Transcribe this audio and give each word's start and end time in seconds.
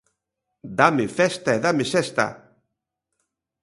Dáme 0.79 1.05
festa 1.17 1.49
e 1.57 1.61
dáme 1.65 1.85
sesta... 1.93 2.25